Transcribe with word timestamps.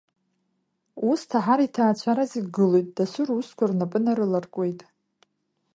Ус, 1.09 1.21
Таҳар 1.29 1.59
иҭаацәара 1.67 2.23
зегь 2.31 2.49
гылоит, 2.55 2.87
дасу 2.95 3.23
русқәа 3.27 3.69
рнапы 3.69 3.99
нарыларкуеит. 4.03 4.79